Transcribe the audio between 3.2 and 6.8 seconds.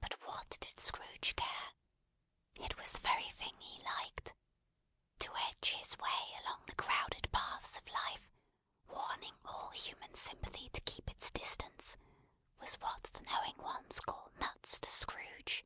thing he liked. To edge his way along the